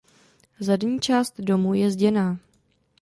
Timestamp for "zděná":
1.91-2.39